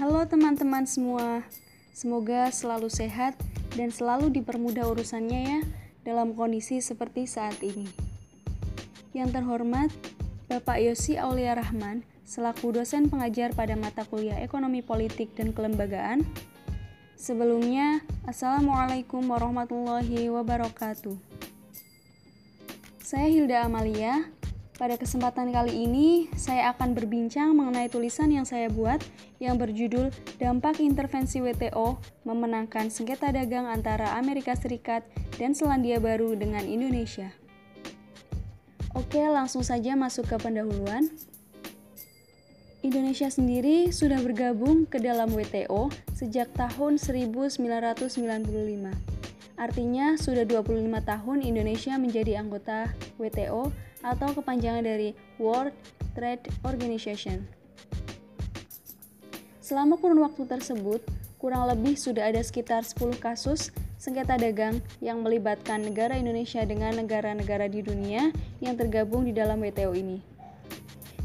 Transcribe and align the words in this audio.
Halo 0.00 0.24
teman-teman 0.24 0.88
semua, 0.88 1.44
semoga 1.92 2.48
selalu 2.48 2.88
sehat 2.88 3.36
dan 3.76 3.92
selalu 3.92 4.32
dipermudah 4.32 4.88
urusannya 4.88 5.40
ya 5.44 5.60
dalam 6.08 6.32
kondisi 6.32 6.80
seperti 6.80 7.28
saat 7.28 7.60
ini. 7.60 7.84
Yang 9.12 9.36
terhormat, 9.36 9.92
Bapak 10.48 10.80
Yosi 10.80 11.20
Aulia 11.20 11.52
Rahman, 11.52 12.00
selaku 12.24 12.80
dosen 12.80 13.12
pengajar 13.12 13.52
pada 13.52 13.76
mata 13.76 14.08
kuliah 14.08 14.40
Ekonomi 14.40 14.80
Politik 14.80 15.36
dan 15.36 15.52
Kelembagaan. 15.52 16.24
Sebelumnya, 17.20 18.00
Assalamualaikum 18.24 19.20
warahmatullahi 19.28 20.32
wabarakatuh. 20.32 21.20
Saya 23.04 23.28
Hilda 23.28 23.68
Amalia, 23.68 24.32
pada 24.80 24.96
kesempatan 24.96 25.52
kali 25.52 25.84
ini, 25.84 26.32
saya 26.32 26.72
akan 26.72 26.96
berbincang 26.96 27.52
mengenai 27.52 27.92
tulisan 27.92 28.32
yang 28.32 28.48
saya 28.48 28.72
buat 28.72 29.04
yang 29.36 29.60
berjudul 29.60 30.08
Dampak 30.40 30.80
Intervensi 30.80 31.44
WTO 31.44 32.00
Memenangkan 32.24 32.88
Sengketa 32.88 33.28
Dagang 33.28 33.68
Antara 33.68 34.16
Amerika 34.16 34.56
Serikat 34.56 35.04
dan 35.36 35.52
Selandia 35.52 36.00
Baru 36.00 36.32
dengan 36.32 36.64
Indonesia. 36.64 37.28
Oke, 38.96 39.20
langsung 39.20 39.60
saja 39.60 39.92
masuk 40.00 40.32
ke 40.32 40.40
pendahuluan. 40.40 41.12
Indonesia 42.80 43.28
sendiri 43.28 43.92
sudah 43.92 44.16
bergabung 44.24 44.88
ke 44.88 44.96
dalam 44.96 45.28
WTO 45.36 45.92
sejak 46.16 46.48
tahun 46.56 46.96
1995. 46.96 49.19
Artinya, 49.60 50.16
sudah 50.16 50.48
25 50.48 50.88
tahun 51.04 51.38
Indonesia 51.44 52.00
menjadi 52.00 52.40
anggota 52.40 52.88
WTO 53.20 53.68
atau 54.00 54.28
kepanjangan 54.32 54.80
dari 54.80 55.12
World 55.36 55.76
Trade 56.16 56.48
Organization. 56.64 57.44
Selama 59.60 60.00
kurun 60.00 60.24
waktu 60.24 60.48
tersebut, 60.48 61.04
kurang 61.36 61.68
lebih 61.68 62.00
sudah 62.00 62.32
ada 62.32 62.40
sekitar 62.40 62.88
10 62.88 63.20
kasus 63.20 63.68
sengketa 64.00 64.40
dagang 64.40 64.80
yang 65.04 65.20
melibatkan 65.20 65.84
negara 65.84 66.16
Indonesia 66.16 66.64
dengan 66.64 66.96
negara-negara 66.96 67.68
di 67.68 67.84
dunia 67.84 68.32
yang 68.64 68.80
tergabung 68.80 69.28
di 69.28 69.36
dalam 69.36 69.60
WTO 69.60 69.92
ini. 69.92 70.24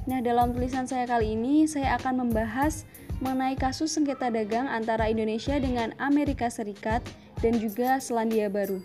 Nah, 0.06 0.20
dalam 0.20 0.52
tulisan 0.52 0.86
saya 0.86 1.08
kali 1.08 1.40
ini, 1.40 1.66
saya 1.72 1.96
akan 1.96 2.28
membahas 2.28 2.84
mengenai 3.24 3.56
kasus 3.56 3.96
sengketa 3.96 4.28
dagang 4.28 4.68
antara 4.68 5.08
Indonesia 5.08 5.56
dengan 5.56 5.96
Amerika 5.98 6.52
Serikat 6.52 7.00
dan 7.46 7.62
juga 7.62 8.02
Selandia 8.02 8.50
Baru. 8.50 8.82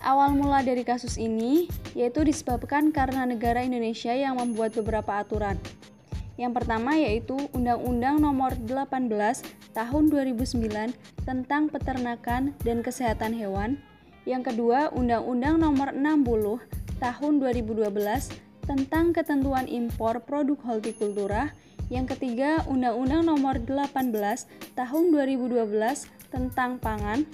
Awal 0.00 0.32
mula 0.32 0.64
dari 0.64 0.80
kasus 0.80 1.20
ini 1.20 1.68
yaitu 1.92 2.24
disebabkan 2.24 2.88
karena 2.88 3.28
negara 3.28 3.60
Indonesia 3.60 4.16
yang 4.16 4.40
membuat 4.40 4.72
beberapa 4.72 5.20
aturan. 5.20 5.60
Yang 6.40 6.56
pertama 6.56 6.96
yaitu 6.96 7.36
Undang-Undang 7.52 8.24
Nomor 8.24 8.56
18 8.64 9.12
Tahun 9.76 10.04
2009 10.08 10.96
tentang 11.28 11.68
Peternakan 11.68 12.56
dan 12.64 12.80
Kesehatan 12.80 13.36
Hewan. 13.36 13.76
Yang 14.24 14.56
kedua, 14.56 14.88
Undang-Undang 14.96 15.60
Nomor 15.60 15.92
60 15.92 16.64
Tahun 16.96 17.32
2012 17.36 17.84
tentang 18.64 19.12
ketentuan 19.12 19.68
impor 19.68 20.24
produk 20.24 20.56
hortikultura. 20.64 21.52
Yang 21.92 22.16
ketiga, 22.16 22.64
Undang-Undang 22.64 23.28
Nomor 23.28 23.60
18 23.60 24.48
Tahun 24.72 25.04
2012 25.12 25.68
tentang 26.30 26.78
pangan. 26.78 27.26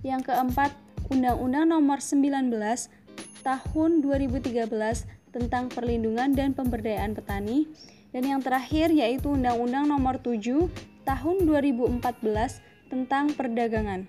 Yang 0.00 0.32
keempat, 0.32 0.70
Undang-Undang 1.12 1.66
Nomor 1.68 1.98
19 2.00 2.48
Tahun 3.44 3.90
2013 4.00 4.64
tentang 5.28 5.68
perlindungan 5.68 6.32
dan 6.32 6.56
pemberdayaan 6.56 7.12
petani 7.12 7.68
dan 8.14 8.24
yang 8.24 8.40
terakhir 8.40 8.88
yaitu 8.88 9.34
Undang-Undang 9.34 9.90
Nomor 9.90 10.16
7 10.22 10.70
Tahun 11.04 11.36
2014 11.44 12.00
tentang 12.88 13.34
perdagangan. 13.36 14.08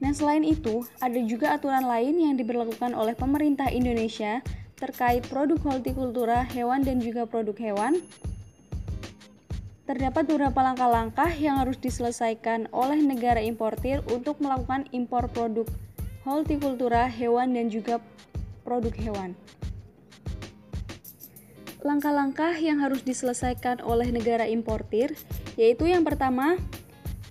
Nah, 0.00 0.12
selain 0.16 0.44
itu, 0.44 0.84
ada 1.00 1.20
juga 1.24 1.56
aturan 1.56 1.84
lain 1.84 2.20
yang 2.20 2.34
diberlakukan 2.36 2.92
oleh 2.92 3.12
pemerintah 3.16 3.68
Indonesia 3.68 4.44
terkait 4.80 5.24
produk 5.28 5.60
hortikultura 5.60 6.40
hewan 6.56 6.80
dan 6.80 7.04
juga 7.04 7.28
produk 7.28 7.52
hewan 7.60 8.00
terdapat 9.90 10.22
beberapa 10.30 10.62
langkah-langkah 10.62 11.34
yang 11.34 11.58
harus 11.58 11.74
diselesaikan 11.74 12.70
oleh 12.70 13.02
negara 13.02 13.42
importir 13.42 13.98
untuk 14.06 14.38
melakukan 14.38 14.86
impor 14.94 15.26
produk 15.26 15.66
hortikultura 16.22 17.10
hewan 17.10 17.58
dan 17.58 17.66
juga 17.74 17.98
produk 18.62 18.94
hewan. 18.94 19.34
Langkah-langkah 21.82 22.54
yang 22.62 22.78
harus 22.78 23.02
diselesaikan 23.02 23.82
oleh 23.82 24.14
negara 24.14 24.46
importir 24.46 25.10
yaitu 25.58 25.90
yang 25.90 26.06
pertama, 26.06 26.54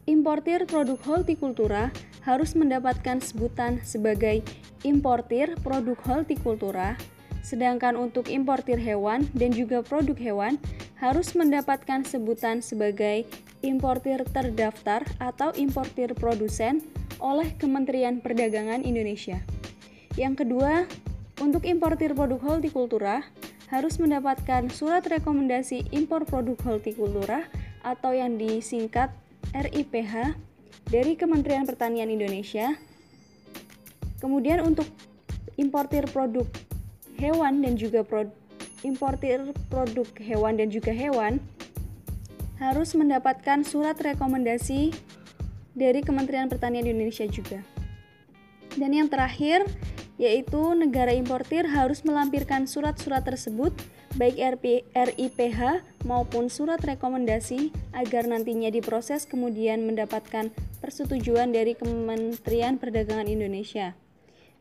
importir 0.04 0.68
produk 0.68 1.00
hortikultura 1.08 1.96
harus 2.28 2.60
mendapatkan 2.60 3.24
sebutan 3.24 3.80
sebagai 3.88 4.44
importir 4.84 5.56
produk 5.64 5.96
hortikultura, 6.04 7.00
sedangkan 7.40 7.96
untuk 7.96 8.28
importir 8.28 8.76
hewan 8.76 9.24
dan 9.32 9.56
juga 9.56 9.80
produk 9.80 10.20
hewan 10.20 10.60
harus 11.00 11.32
mendapatkan 11.34 12.04
sebutan 12.04 12.60
sebagai 12.60 13.24
importir 13.64 14.24
terdaftar 14.28 15.08
atau 15.20 15.56
importir 15.56 16.12
produsen 16.16 16.84
oleh 17.20 17.56
Kementerian 17.56 18.20
Perdagangan 18.20 18.84
Indonesia. 18.84 19.40
Yang 20.20 20.44
kedua, 20.44 20.88
untuk 21.40 21.64
importir 21.64 22.12
produk 22.12 22.40
hortikultura 22.44 23.24
harus 23.72 23.96
mendapatkan 23.96 24.68
surat 24.68 25.08
rekomendasi 25.08 25.88
impor 25.96 26.28
produk 26.28 26.60
hortikultura 26.68 27.48
atau 27.80 28.12
yang 28.12 28.36
disingkat 28.36 29.08
RIPH 29.56 30.36
dari 30.90 31.16
Kementerian 31.16 31.64
Pertanian 31.64 32.12
Indonesia. 32.12 32.76
Kemudian 34.20 34.68
untuk 34.68 34.90
importir 35.56 36.12
produk 36.12 36.44
hewan 37.16 37.64
dan 37.64 37.80
juga 37.80 38.04
produk 38.04 38.36
importir 38.84 39.52
produk 39.68 40.08
hewan 40.20 40.60
dan 40.60 40.72
juga 40.72 40.92
hewan 40.96 41.40
harus 42.60 42.92
mendapatkan 42.96 43.64
surat 43.64 43.96
rekomendasi 43.96 44.92
dari 45.76 46.04
Kementerian 46.04 46.52
Pertanian 46.52 46.84
Indonesia 46.84 47.24
juga. 47.28 47.64
Dan 48.76 48.92
yang 48.92 49.08
terakhir, 49.08 49.64
yaitu 50.20 50.76
negara 50.76 51.16
importir 51.16 51.64
harus 51.64 52.04
melampirkan 52.04 52.68
surat-surat 52.68 53.24
tersebut, 53.24 53.72
baik 54.20 54.36
RP, 54.60 54.84
RIPH 54.92 55.82
maupun 56.04 56.52
surat 56.52 56.84
rekomendasi, 56.84 57.72
agar 57.96 58.28
nantinya 58.28 58.68
diproses 58.68 59.24
kemudian 59.24 59.88
mendapatkan 59.88 60.52
persetujuan 60.84 61.56
dari 61.56 61.80
Kementerian 61.80 62.76
Perdagangan 62.76 63.32
Indonesia. 63.32 63.96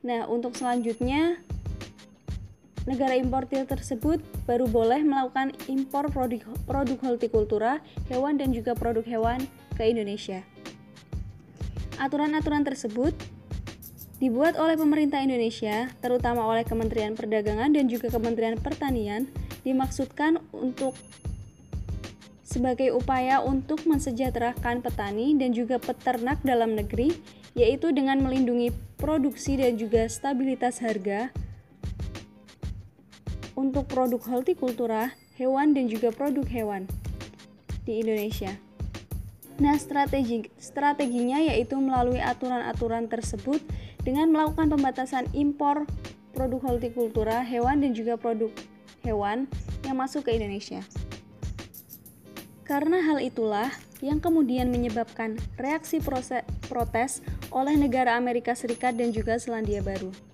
Nah, 0.06 0.30
untuk 0.30 0.54
selanjutnya, 0.54 1.42
negara 2.88 3.12
importir 3.12 3.68
tersebut 3.68 4.24
baru 4.48 4.64
boleh 4.64 5.04
melakukan 5.04 5.52
impor 5.68 6.08
produk, 6.08 6.40
produk 6.64 6.98
hortikultura, 7.04 7.84
hewan 8.08 8.40
dan 8.40 8.56
juga 8.56 8.72
produk 8.72 9.04
hewan 9.04 9.44
ke 9.76 9.92
Indonesia. 9.92 10.40
Aturan-aturan 12.00 12.64
tersebut 12.64 13.12
dibuat 14.18 14.56
oleh 14.56 14.74
pemerintah 14.74 15.20
Indonesia, 15.20 15.92
terutama 16.00 16.48
oleh 16.48 16.64
Kementerian 16.64 17.12
Perdagangan 17.12 17.76
dan 17.76 17.86
juga 17.92 18.08
Kementerian 18.08 18.56
Pertanian, 18.56 19.28
dimaksudkan 19.62 20.40
untuk 20.50 20.96
sebagai 22.48 22.96
upaya 22.96 23.44
untuk 23.44 23.84
mensejahterakan 23.84 24.80
petani 24.80 25.36
dan 25.36 25.52
juga 25.52 25.76
peternak 25.76 26.40
dalam 26.40 26.72
negeri, 26.72 27.12
yaitu 27.52 27.92
dengan 27.92 28.24
melindungi 28.24 28.72
produksi 28.96 29.60
dan 29.60 29.76
juga 29.76 30.08
stabilitas 30.08 30.80
harga 30.80 31.28
untuk 33.58 33.90
produk 33.90 34.22
hortikultura, 34.22 35.10
hewan 35.34 35.74
dan 35.74 35.90
juga 35.90 36.14
produk 36.14 36.46
hewan 36.46 36.86
di 37.82 37.98
Indonesia. 37.98 38.54
Nah, 39.58 39.74
strategi 39.74 40.46
strateginya 40.62 41.42
yaitu 41.42 41.74
melalui 41.74 42.22
aturan-aturan 42.22 43.10
tersebut 43.10 43.58
dengan 44.06 44.30
melakukan 44.30 44.70
pembatasan 44.70 45.26
impor 45.34 45.82
produk 46.30 46.62
hortikultura, 46.62 47.42
hewan 47.42 47.82
dan 47.82 47.98
juga 47.98 48.14
produk 48.14 48.54
hewan 49.02 49.50
yang 49.82 49.98
masuk 49.98 50.30
ke 50.30 50.38
Indonesia. 50.38 50.78
Karena 52.62 53.02
hal 53.02 53.18
itulah 53.18 53.74
yang 53.98 54.22
kemudian 54.22 54.70
menyebabkan 54.70 55.34
reaksi 55.58 55.98
proses, 55.98 56.46
protes 56.70 57.18
oleh 57.50 57.74
negara 57.74 58.14
Amerika 58.14 58.54
Serikat 58.54 58.94
dan 58.94 59.10
juga 59.10 59.34
Selandia 59.42 59.82
Baru. 59.82 60.27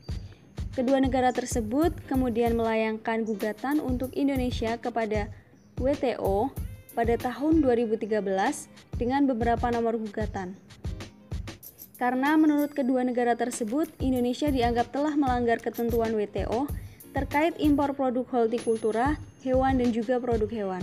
Kedua 0.74 0.98
negara 0.98 1.30
tersebut 1.30 1.94
kemudian 2.10 2.58
melayangkan 2.58 3.22
gugatan 3.22 3.78
untuk 3.78 4.10
Indonesia 4.10 4.74
kepada 4.74 5.30
WTO 5.78 6.50
pada 6.98 7.14
tahun 7.14 7.62
2013 7.62 8.10
dengan 8.98 9.22
beberapa 9.30 9.70
nomor 9.70 10.02
gugatan. 10.02 10.58
Karena 11.94 12.34
menurut 12.34 12.74
kedua 12.74 13.06
negara 13.06 13.38
tersebut, 13.38 13.86
Indonesia 14.02 14.50
dianggap 14.50 14.90
telah 14.90 15.14
melanggar 15.14 15.62
ketentuan 15.62 16.10
WTO 16.10 16.66
terkait 17.14 17.54
impor 17.62 17.94
produk 17.94 18.26
hortikultura, 18.26 19.14
hewan 19.46 19.78
dan 19.78 19.94
juga 19.94 20.18
produk 20.18 20.50
hewan. 20.50 20.82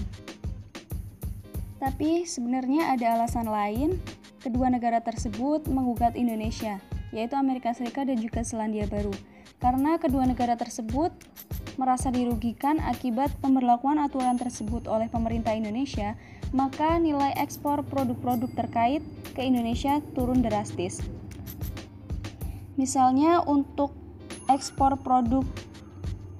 Tapi 1.84 2.24
sebenarnya 2.24 2.96
ada 2.96 3.20
alasan 3.20 3.52
lain 3.52 4.00
kedua 4.40 4.72
negara 4.72 5.04
tersebut 5.04 5.68
menggugat 5.68 6.16
Indonesia, 6.16 6.80
yaitu 7.12 7.36
Amerika 7.36 7.76
Serikat 7.76 8.08
dan 8.08 8.24
juga 8.24 8.48
Selandia 8.48 8.88
Baru. 8.88 9.12
Karena 9.62 10.02
kedua 10.02 10.26
negara 10.26 10.58
tersebut 10.58 11.14
merasa 11.78 12.10
dirugikan 12.10 12.82
akibat 12.82 13.30
pemberlakuan 13.40 14.02
aturan 14.02 14.36
tersebut 14.36 14.90
oleh 14.90 15.06
pemerintah 15.08 15.54
Indonesia, 15.54 16.18
maka 16.50 16.98
nilai 16.98 17.38
ekspor 17.38 17.86
produk-produk 17.86 18.50
terkait 18.58 19.06
ke 19.38 19.46
Indonesia 19.46 20.02
turun 20.18 20.42
drastis. 20.42 21.00
Misalnya 22.74 23.46
untuk 23.46 23.94
ekspor 24.50 24.98
produk 24.98 25.46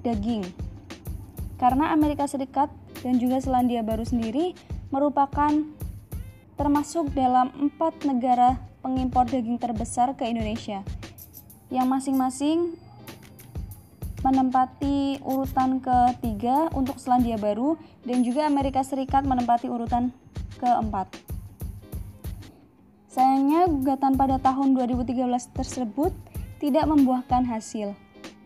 daging. 0.02 0.42
Karena 1.62 1.94
Amerika 1.94 2.26
Serikat 2.26 2.74
dan 3.06 3.22
juga 3.22 3.38
Selandia 3.38 3.86
Baru 3.86 4.02
sendiri 4.02 4.58
merupakan 4.90 5.54
termasuk 6.58 7.14
dalam 7.14 7.54
empat 7.54 8.02
negara 8.04 8.58
pengimpor 8.82 9.30
daging 9.30 9.62
terbesar 9.62 10.18
ke 10.18 10.26
Indonesia 10.26 10.82
yang 11.70 11.88
masing-masing 11.88 12.81
menempati 14.22 15.18
urutan 15.26 15.82
ketiga 15.82 16.70
untuk 16.78 17.02
Selandia 17.02 17.42
Baru 17.42 17.78
dan 18.06 18.22
juga 18.22 18.46
Amerika 18.46 18.86
Serikat 18.86 19.26
menempati 19.26 19.66
urutan 19.66 20.14
keempat. 20.62 21.10
Sayangnya 23.12 23.68
gugatan 23.68 24.16
pada 24.16 24.40
tahun 24.40 24.78
2013 24.78 25.28
tersebut 25.52 26.16
tidak 26.64 26.86
membuahkan 26.88 27.44
hasil. 27.44 27.98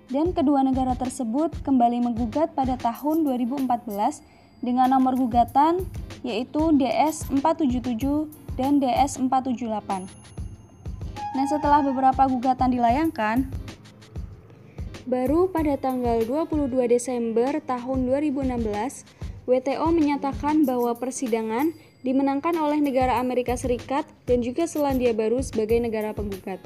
Dan 0.09 0.33
kedua 0.33 0.61
negara 0.65 0.95
tersebut 0.97 1.53
kembali 1.61 2.01
menggugat 2.01 2.53
pada 2.57 2.77
tahun 2.77 3.25
2014 3.25 3.69
dengan 4.63 4.89
nomor 4.89 5.17
gugatan 5.17 5.85
yaitu 6.25 6.73
DS 6.73 7.29
477 7.29 8.25
dan 8.57 8.81
DS 8.81 9.21
478. 9.21 10.07
Nah, 11.35 11.45
setelah 11.51 11.83
beberapa 11.83 12.23
gugatan 12.31 12.71
dilayangkan, 12.71 13.45
baru 15.05 15.53
pada 15.53 15.77
tanggal 15.77 16.25
22 16.25 16.73
Desember 16.89 17.61
tahun 17.61 18.09
2016, 18.09 19.45
WTO 19.45 19.87
menyatakan 19.93 20.65
bahwa 20.65 20.97
persidangan 20.97 21.69
dimenangkan 22.01 22.57
oleh 22.57 22.81
negara 22.81 23.21
Amerika 23.21 23.53
Serikat 23.53 24.09
dan 24.25 24.41
juga 24.41 24.65
Selandia 24.65 25.13
Baru 25.13 25.41
sebagai 25.45 25.77
negara 25.77 26.17
penggugat. 26.17 26.57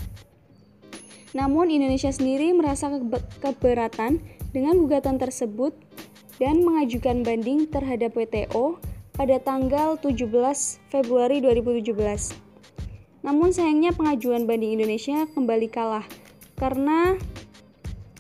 Namun 1.36 1.68
Indonesia 1.70 2.10
sendiri 2.10 2.56
merasa 2.56 2.90
keberatan 3.44 4.24
dengan 4.56 4.80
gugatan 4.80 5.20
tersebut 5.20 5.76
dan 6.40 6.64
mengajukan 6.64 7.22
banding 7.22 7.68
terhadap 7.68 8.16
WTO 8.16 8.80
pada 9.14 9.36
tanggal 9.44 10.00
17 10.00 10.26
Februari 10.88 11.44
2017. 11.44 12.00
Namun 13.20 13.52
sayangnya 13.52 13.92
pengajuan 13.92 14.48
banding 14.48 14.80
Indonesia 14.80 15.28
kembali 15.36 15.68
kalah 15.68 16.08
karena 16.56 17.20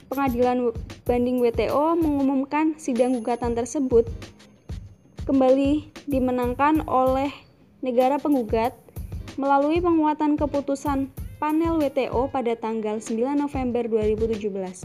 pengadilan 0.09 0.73
banding 1.06 1.38
WTO 1.39 1.95
mengumumkan 1.95 2.73
sidang 2.81 3.15
gugatan 3.21 3.53
tersebut 3.53 4.09
kembali 5.29 5.94
dimenangkan 6.09 6.81
oleh 6.89 7.29
negara 7.85 8.17
penggugat 8.17 8.73
melalui 9.38 9.79
penguatan 9.79 10.35
keputusan 10.35 11.13
panel 11.38 11.79
WTO 11.79 12.27
pada 12.27 12.57
tanggal 12.57 13.00
9 13.00 13.38
November 13.38 13.88
2017. 13.88 14.83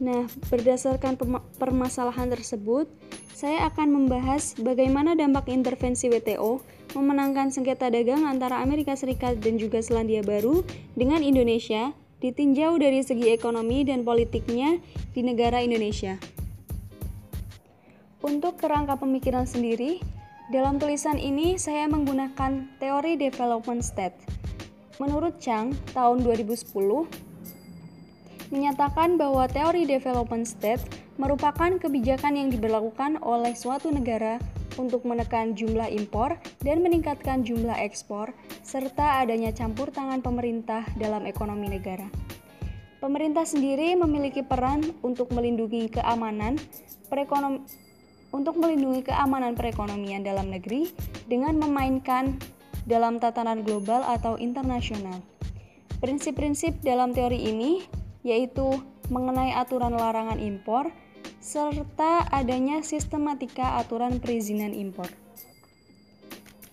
Nah, 0.00 0.24
berdasarkan 0.48 1.18
permasalahan 1.60 2.32
tersebut, 2.32 2.88
saya 3.36 3.68
akan 3.68 3.88
membahas 3.92 4.56
bagaimana 4.60 5.16
dampak 5.16 5.48
intervensi 5.48 6.08
WTO 6.08 6.60
memenangkan 6.92 7.52
sengketa 7.52 7.88
dagang 7.88 8.24
antara 8.24 8.60
Amerika 8.60 8.92
Serikat 8.96 9.40
dan 9.40 9.56
juga 9.56 9.80
Selandia 9.80 10.20
Baru 10.20 10.64
dengan 10.96 11.24
Indonesia 11.24 11.92
ditinjau 12.20 12.76
dari 12.76 13.00
segi 13.00 13.32
ekonomi 13.32 13.82
dan 13.82 14.04
politiknya 14.04 14.78
di 15.16 15.20
negara 15.24 15.64
Indonesia. 15.64 16.20
Untuk 18.20 18.60
kerangka 18.60 19.00
pemikiran 19.00 19.48
sendiri, 19.48 19.98
dalam 20.52 20.76
tulisan 20.76 21.16
ini 21.16 21.56
saya 21.56 21.88
menggunakan 21.88 22.68
teori 22.78 23.16
development 23.16 23.80
state 23.80 24.40
Menurut 25.00 25.40
Chang, 25.40 25.72
tahun 25.96 26.20
2010, 26.28 27.08
menyatakan 28.52 29.16
bahwa 29.16 29.48
teori 29.48 29.88
development 29.88 30.44
state 30.44 30.84
merupakan 31.16 31.72
kebijakan 31.80 32.36
yang 32.36 32.52
diberlakukan 32.52 33.16
oleh 33.24 33.56
suatu 33.56 33.88
negara 33.88 34.36
untuk 34.76 35.08
menekan 35.08 35.56
jumlah 35.56 35.88
impor 35.90 36.38
dan 36.62 36.84
meningkatkan 36.84 37.42
jumlah 37.42 37.74
ekspor, 37.80 38.30
serta 38.62 39.24
adanya 39.24 39.50
campur 39.50 39.90
tangan 39.90 40.22
pemerintah 40.22 40.86
dalam 41.00 41.26
ekonomi 41.26 41.72
negara. 41.72 42.06
Pemerintah 43.00 43.48
sendiri 43.48 43.96
memiliki 43.96 44.44
peran 44.44 44.84
untuk 45.00 45.32
melindungi 45.32 45.88
keamanan 45.88 46.60
perekonom 47.08 47.64
untuk 48.30 48.60
melindungi 48.60 49.02
keamanan 49.08 49.58
perekonomian 49.58 50.22
dalam 50.22 50.52
negeri 50.52 50.92
dengan 51.26 51.58
memainkan 51.58 52.38
dalam 52.86 53.18
tatanan 53.18 53.66
global 53.66 54.04
atau 54.06 54.38
internasional. 54.38 55.18
Prinsip-prinsip 55.98 56.80
dalam 56.84 57.10
teori 57.16 57.40
ini 57.50 57.82
yaitu 58.20 58.68
mengenai 59.10 59.56
aturan 59.56 59.96
larangan 59.96 60.38
impor 60.38 60.92
serta 61.40 62.28
adanya 62.28 62.84
sistematika 62.84 63.80
aturan 63.80 64.20
perizinan 64.20 64.76
impor. 64.76 65.08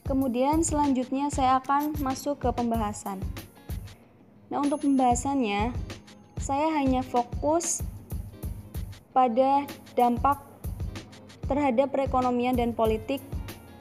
Kemudian 0.03 0.59
selanjutnya 0.63 1.31
saya 1.31 1.63
akan 1.63 1.95
masuk 2.03 2.43
ke 2.43 2.51
pembahasan. 2.51 3.23
Nah, 4.51 4.59
untuk 4.59 4.83
pembahasannya 4.83 5.71
saya 6.39 6.67
hanya 6.79 6.99
fokus 6.99 7.79
pada 9.15 9.63
dampak 9.95 10.43
terhadap 11.47 11.91
perekonomian 11.95 12.55
dan 12.55 12.75
politik 12.75 13.23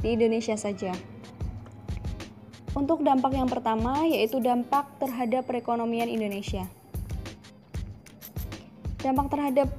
di 0.03 0.15
Indonesia 0.15 0.55
saja. 0.55 0.95
Untuk 2.79 3.03
dampak 3.03 3.35
yang 3.35 3.51
pertama 3.51 4.07
yaitu 4.07 4.39
dampak 4.39 4.87
terhadap 5.03 5.51
perekonomian 5.51 6.07
Indonesia. 6.07 6.67
Dampak 9.03 9.35
terhadap 9.35 9.71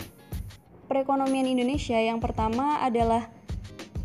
perekonomian 0.87 1.45
Indonesia 1.45 1.99
yang 1.99 2.23
pertama 2.23 2.81
adalah 2.81 3.27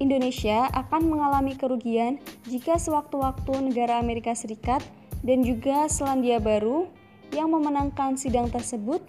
Indonesia 0.02 0.66
akan 0.74 1.06
mengalami 1.06 1.54
kerugian 1.54 2.18
jika 2.50 2.74
sewaktu-waktu 2.74 3.70
negara 3.70 4.02
Amerika 4.02 4.34
Serikat 4.34 4.82
dan 5.22 5.46
juga 5.46 5.86
Selandia 5.86 6.42
Baru 6.42 6.90
yang 7.30 7.54
memenangkan 7.54 8.18
sidang 8.18 8.50
tersebut 8.50 9.00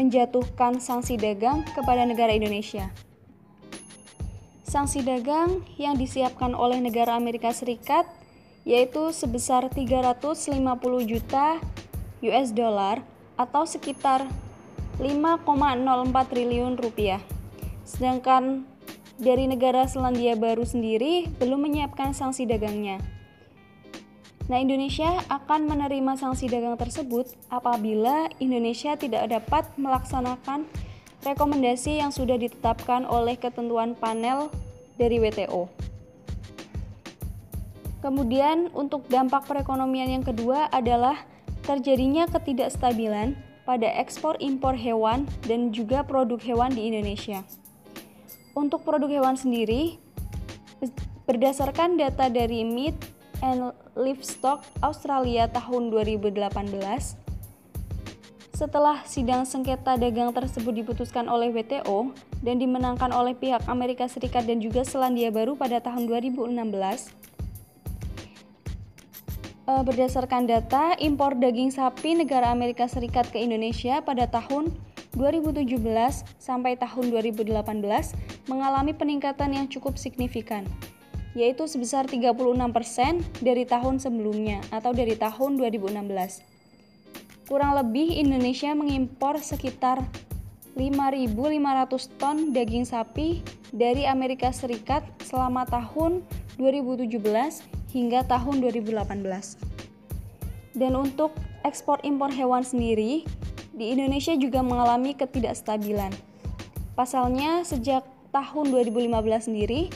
menjatuhkan 0.00 0.80
sanksi 0.80 1.20
dagang 1.20 1.62
kepada 1.76 2.08
negara 2.08 2.32
Indonesia. 2.32 2.88
Sanksi 4.64 5.04
dagang 5.04 5.64
yang 5.76 5.96
disiapkan 5.96 6.56
oleh 6.56 6.80
negara 6.80 7.16
Amerika 7.16 7.52
Serikat 7.52 8.08
yaitu 8.68 9.12
sebesar 9.16 9.68
350 9.72 10.60
juta 11.08 11.56
US 12.20 12.48
dollar 12.52 13.00
atau 13.38 13.64
sekitar 13.64 14.28
5,04 14.98 16.10
triliun 16.26 16.74
rupiah. 16.74 17.22
Sedangkan 17.86 18.66
dari 19.18 19.46
negara 19.46 19.86
Selandia 19.86 20.34
Baru 20.34 20.66
sendiri 20.66 21.30
belum 21.38 21.70
menyiapkan 21.70 22.14
sanksi 22.14 22.46
dagangnya. 22.46 22.98
Nah, 24.48 24.58
Indonesia 24.58 25.22
akan 25.28 25.68
menerima 25.68 26.16
sanksi 26.16 26.48
dagang 26.48 26.74
tersebut 26.80 27.30
apabila 27.52 28.32
Indonesia 28.40 28.96
tidak 28.96 29.28
dapat 29.28 29.68
melaksanakan 29.76 30.64
rekomendasi 31.20 32.00
yang 32.00 32.08
sudah 32.08 32.40
ditetapkan 32.40 33.04
oleh 33.04 33.36
ketentuan 33.36 33.92
panel 33.92 34.48
dari 34.96 35.20
WTO. 35.20 35.68
Kemudian 37.98 38.70
untuk 38.72 39.04
dampak 39.10 39.44
perekonomian 39.44 40.16
yang 40.16 40.24
kedua 40.24 40.70
adalah 40.70 41.26
terjadinya 41.66 42.30
ketidakstabilan 42.30 43.36
pada 43.68 43.84
ekspor 44.00 44.40
impor 44.40 44.72
hewan 44.72 45.28
dan 45.44 45.68
juga 45.76 46.00
produk 46.00 46.40
hewan 46.40 46.72
di 46.72 46.88
Indonesia. 46.88 47.44
Untuk 48.56 48.80
produk 48.80 49.12
hewan 49.12 49.36
sendiri, 49.36 50.00
berdasarkan 51.28 52.00
data 52.00 52.32
dari 52.32 52.64
Meat 52.64 52.96
and 53.44 53.76
Livestock 53.92 54.64
Australia 54.80 55.52
tahun 55.52 55.92
2018, 55.92 56.48
setelah 58.56 59.04
sidang 59.04 59.44
sengketa 59.44 60.00
dagang 60.00 60.32
tersebut 60.32 60.82
diputuskan 60.82 61.28
oleh 61.28 61.52
WTO 61.52 62.10
dan 62.40 62.56
dimenangkan 62.56 63.12
oleh 63.12 63.36
pihak 63.36 63.62
Amerika 63.68 64.08
Serikat 64.08 64.48
dan 64.48 64.64
juga 64.64 64.82
Selandia 64.82 65.28
Baru 65.28 65.54
pada 65.54 65.78
tahun 65.78 66.08
2016, 66.10 66.56
uh, 66.56 67.37
berdasarkan 69.68 70.48
data 70.48 70.96
impor 70.96 71.36
daging 71.36 71.68
sapi 71.68 72.16
negara 72.16 72.48
Amerika 72.48 72.88
Serikat 72.88 73.28
ke 73.28 73.36
Indonesia 73.36 74.00
pada 74.00 74.24
tahun 74.24 74.72
2017 75.12 75.76
sampai 76.40 76.80
tahun 76.80 77.12
2018 77.12 77.52
mengalami 78.48 78.96
peningkatan 78.96 79.52
yang 79.52 79.68
cukup 79.68 80.00
signifikan, 80.00 80.64
yaitu 81.36 81.68
sebesar 81.68 82.08
36% 82.08 82.32
dari 83.44 83.68
tahun 83.68 84.00
sebelumnya 84.00 84.64
atau 84.72 84.96
dari 84.96 85.20
tahun 85.20 85.60
2016. 85.60 86.40
Kurang 87.44 87.76
lebih 87.76 88.16
Indonesia 88.16 88.72
mengimpor 88.72 89.36
sekitar 89.44 90.00
5.500 90.80 92.16
ton 92.16 92.56
daging 92.56 92.88
sapi 92.88 93.44
dari 93.68 94.08
Amerika 94.08 94.48
Serikat 94.48 95.04
selama 95.20 95.68
tahun 95.68 96.24
2017 96.56 97.77
hingga 97.92 98.24
tahun 98.28 98.60
2018. 98.60 99.58
Dan 100.78 100.92
untuk 100.94 101.34
ekspor 101.66 101.98
impor 102.04 102.30
hewan 102.30 102.62
sendiri, 102.62 103.26
di 103.74 103.94
Indonesia 103.94 104.34
juga 104.34 104.62
mengalami 104.62 105.14
ketidakstabilan. 105.14 106.10
Pasalnya, 106.98 107.62
sejak 107.62 108.02
tahun 108.34 108.74
2015 108.74 109.48
sendiri, 109.50 109.88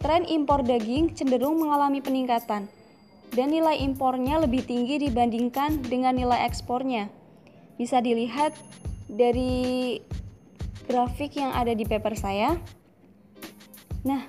tren 0.00 0.24
impor 0.28 0.64
daging 0.64 1.12
cenderung 1.12 1.60
mengalami 1.60 2.00
peningkatan 2.00 2.68
dan 3.30 3.48
nilai 3.48 3.78
impornya 3.78 4.42
lebih 4.42 4.66
tinggi 4.66 4.98
dibandingkan 4.98 5.84
dengan 5.86 6.16
nilai 6.18 6.46
ekspornya. 6.48 7.06
Bisa 7.78 8.02
dilihat 8.02 8.52
dari 9.06 9.98
grafik 10.90 11.38
yang 11.38 11.54
ada 11.54 11.70
di 11.70 11.86
paper 11.86 12.14
saya. 12.18 12.58
Nah, 14.02 14.26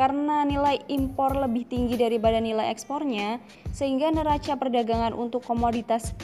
karena 0.00 0.48
nilai 0.48 0.80
impor 0.88 1.36
lebih 1.36 1.68
tinggi 1.68 2.00
daripada 2.00 2.40
nilai 2.40 2.72
ekspornya, 2.72 3.36
sehingga 3.68 4.08
neraca 4.08 4.56
perdagangan 4.56 5.12
untuk 5.12 5.44
komoditas 5.44 6.16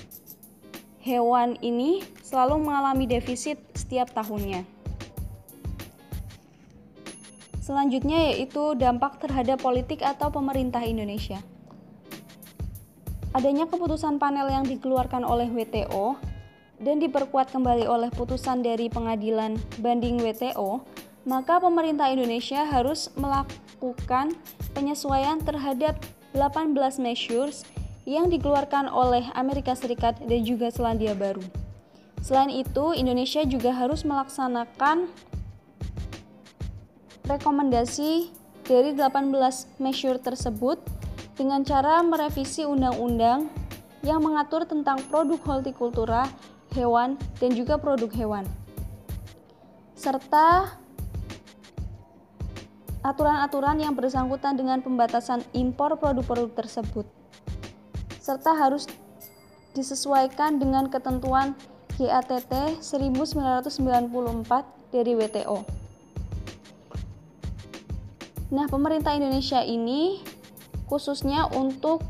hewan 1.05 1.61
ini 1.61 2.01
selalu 2.25 2.57
mengalami 2.65 3.05
defisit 3.05 3.61
setiap 3.77 4.09
tahunnya. 4.17 4.65
Selanjutnya 7.61 8.33
yaitu 8.33 8.73
dampak 8.81 9.21
terhadap 9.21 9.61
politik 9.61 10.01
atau 10.01 10.33
pemerintah 10.33 10.81
Indonesia. 10.81 11.45
Adanya 13.37 13.69
keputusan 13.69 14.17
panel 14.17 14.49
yang 14.49 14.65
dikeluarkan 14.65 15.21
oleh 15.21 15.53
WTO 15.53 16.17
dan 16.81 16.97
diperkuat 16.97 17.53
kembali 17.53 17.85
oleh 17.85 18.09
putusan 18.09 18.65
dari 18.65 18.89
pengadilan 18.89 19.61
banding 19.85 20.17
WTO, 20.17 20.81
maka 21.29 21.61
pemerintah 21.61 22.09
Indonesia 22.09 22.65
harus 22.65 23.13
melakukan 23.21 23.66
penyesuaian 24.75 25.41
terhadap 25.41 25.97
18 26.37 26.75
measures 27.01 27.65
yang 28.07 28.31
dikeluarkan 28.31 28.87
oleh 28.87 29.27
Amerika 29.35 29.75
Serikat 29.75 30.21
dan 30.23 30.41
juga 30.47 30.71
Selandia 30.71 31.17
Baru. 31.17 31.43
Selain 32.23 32.51
itu, 32.51 32.95
Indonesia 32.95 33.43
juga 33.47 33.75
harus 33.75 34.03
melaksanakan 34.07 35.11
rekomendasi 37.27 38.31
dari 38.67 38.95
18 38.95 39.31
measure 39.83 40.19
tersebut 40.19 40.79
dengan 41.35 41.63
cara 41.67 42.03
merevisi 42.03 42.63
undang-undang 42.67 43.51
yang 44.07 44.23
mengatur 44.23 44.63
tentang 44.67 45.03
produk 45.11 45.39
hortikultura, 45.43 46.31
hewan, 46.75 47.19
dan 47.43 47.51
juga 47.55 47.75
produk 47.75 48.11
hewan. 48.15 48.47
Serta 49.99 50.79
aturan-aturan 53.07 53.79
yang 53.79 53.95
bersangkutan 53.95 54.59
dengan 54.59 54.83
pembatasan 54.83 55.47
impor 55.55 55.95
produk-produk 55.95 56.51
tersebut. 56.59 57.07
Serta 58.19 58.51
harus 58.59 58.91
disesuaikan 59.79 60.59
dengan 60.59 60.91
ketentuan 60.91 61.55
GATT 61.95 62.83
1994 62.83 64.91
dari 64.91 65.15
WTO. 65.15 65.63
Nah, 68.51 68.67
pemerintah 68.67 69.15
Indonesia 69.15 69.63
ini 69.63 70.19
khususnya 70.91 71.47
untuk 71.55 72.03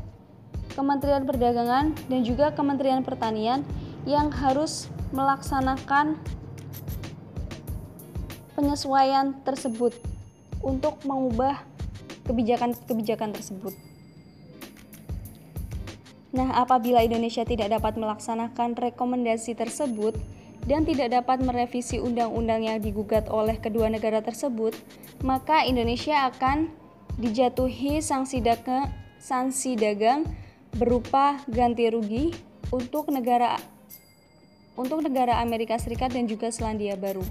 Kementerian 0.73 1.25
Perdagangan 1.25 1.93
dan 2.09 2.19
juga 2.21 2.53
Kementerian 2.53 3.01
Pertanian 3.01 3.65
yang 4.05 4.29
harus 4.29 4.85
melaksanakan 5.09 6.21
penyesuaian 8.53 9.33
tersebut 9.41 10.16
untuk 10.67 10.99
mengubah 11.07 11.63
kebijakan-kebijakan 12.27 13.31
tersebut. 13.31 13.71
Nah, 16.35 16.59
apabila 16.59 16.99
Indonesia 16.99 17.47
tidak 17.47 17.71
dapat 17.71 17.95
melaksanakan 17.95 18.75
rekomendasi 18.75 19.55
tersebut 19.55 20.19
dan 20.67 20.83
tidak 20.83 21.15
dapat 21.15 21.39
merevisi 21.39 22.03
undang-undang 22.03 22.67
yang 22.67 22.83
digugat 22.83 23.31
oleh 23.31 23.55
kedua 23.55 23.87
negara 23.87 24.19
tersebut, 24.19 24.75
maka 25.23 25.63
Indonesia 25.63 26.27
akan 26.27 26.67
dijatuhi 27.15 28.03
sanksi 28.03 28.43
dagang, 28.43 28.91
sanksi 29.17 29.79
dagang 29.79 30.27
berupa 30.75 31.39
ganti 31.47 31.87
rugi 31.87 32.35
untuk 32.69 33.09
negara 33.09 33.55
untuk 34.77 35.01
negara 35.01 35.41
Amerika 35.41 35.79
Serikat 35.81 36.13
dan 36.13 36.29
juga 36.29 36.53
Selandia 36.53 36.93
Baru. 36.93 37.25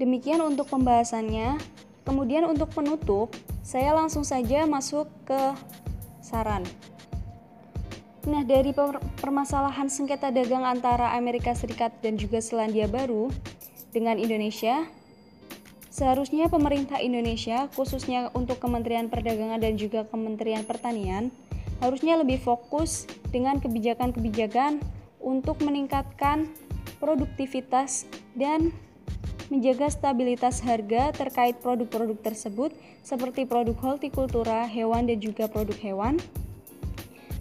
Demikian 0.00 0.40
untuk 0.40 0.72
pembahasannya. 0.72 1.60
Kemudian 2.08 2.48
untuk 2.48 2.72
penutup, 2.72 3.28
saya 3.60 3.92
langsung 3.92 4.24
saja 4.24 4.64
masuk 4.64 5.04
ke 5.28 5.52
saran. 6.24 6.64
Nah, 8.24 8.40
dari 8.40 8.72
permasalahan 9.20 9.92
sengketa 9.92 10.32
dagang 10.32 10.64
antara 10.64 11.12
Amerika 11.12 11.52
Serikat 11.52 11.92
dan 12.00 12.16
juga 12.16 12.40
Selandia 12.40 12.88
Baru 12.88 13.28
dengan 13.92 14.16
Indonesia, 14.16 14.88
Seharusnya 15.90 16.46
pemerintah 16.46 17.02
Indonesia, 17.02 17.66
khususnya 17.74 18.30
untuk 18.30 18.62
Kementerian 18.62 19.10
Perdagangan 19.10 19.58
dan 19.58 19.74
juga 19.74 20.06
Kementerian 20.06 20.62
Pertanian, 20.62 21.34
harusnya 21.82 22.14
lebih 22.14 22.38
fokus 22.38 23.10
dengan 23.34 23.58
kebijakan-kebijakan 23.58 24.78
untuk 25.18 25.58
meningkatkan 25.66 26.46
produktivitas 27.02 28.06
dan 28.38 28.70
menjaga 29.50 29.90
stabilitas 29.90 30.62
harga 30.62 31.10
terkait 31.10 31.58
produk-produk 31.58 32.16
tersebut 32.22 32.70
seperti 33.02 33.44
produk 33.44 33.74
hortikultura, 33.82 34.64
hewan 34.70 35.10
dan 35.10 35.18
juga 35.18 35.50
produk 35.50 35.76
hewan. 35.82 36.14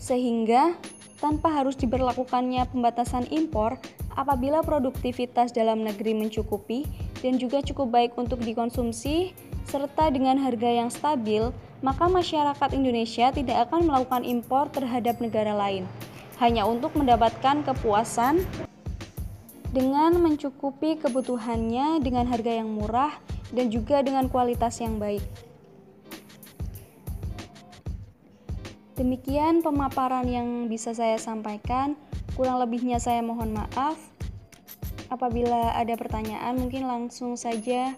Sehingga 0.01 0.73
tanpa 1.21 1.53
harus 1.53 1.77
diberlakukannya 1.77 2.65
pembatasan 2.73 3.29
impor 3.29 3.77
apabila 4.17 4.65
produktivitas 4.65 5.53
dalam 5.53 5.85
negeri 5.85 6.17
mencukupi 6.17 6.89
dan 7.21 7.37
juga 7.37 7.61
cukup 7.61 7.93
baik 7.93 8.11
untuk 8.17 8.41
dikonsumsi, 8.41 9.31
serta 9.69 10.09
dengan 10.09 10.41
harga 10.41 10.65
yang 10.65 10.89
stabil, 10.89 11.53
maka 11.85 12.09
masyarakat 12.09 12.69
Indonesia 12.73 13.29
tidak 13.29 13.69
akan 13.69 13.85
melakukan 13.85 14.25
impor 14.25 14.65
terhadap 14.73 15.21
negara 15.21 15.53
lain, 15.53 15.85
hanya 16.41 16.65
untuk 16.65 16.91
mendapatkan 16.97 17.61
kepuasan 17.63 18.41
dengan 19.69 20.17
mencukupi 20.17 20.97
kebutuhannya 20.97 22.01
dengan 22.01 22.25
harga 22.25 22.57
yang 22.57 22.69
murah 22.73 23.13
dan 23.53 23.69
juga 23.69 24.01
dengan 24.01 24.25
kualitas 24.29 24.81
yang 24.81 24.97
baik. 24.97 25.21
Demikian 28.99 29.63
pemaparan 29.63 30.27
yang 30.27 30.67
bisa 30.67 30.91
saya 30.91 31.15
sampaikan. 31.15 31.95
Kurang 32.35 32.59
lebihnya 32.59 32.99
saya 32.99 33.23
mohon 33.23 33.55
maaf. 33.55 33.95
Apabila 35.07 35.71
ada 35.73 35.95
pertanyaan, 35.95 36.59
mungkin 36.59 36.83
langsung 36.85 37.39
saja 37.39 37.95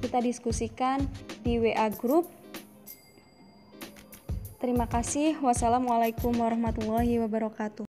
kita 0.00 0.18
diskusikan 0.24 1.04
di 1.44 1.60
WA 1.60 1.92
Group. 1.92 2.26
Terima 4.64 4.88
kasih. 4.88 5.36
Wassalamualaikum 5.44 6.32
warahmatullahi 6.32 7.20
wabarakatuh. 7.20 7.83